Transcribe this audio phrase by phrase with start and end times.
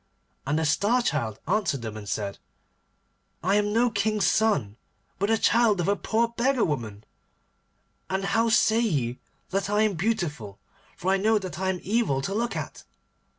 [0.47, 2.39] And the Star Child answered them and said,
[3.43, 4.75] 'I am no king's son,
[5.19, 7.03] but the child of a poor beggar woman.
[8.09, 9.19] And how say ye
[9.51, 10.57] that I am beautiful,
[10.97, 12.83] for I know that I am evil to look at?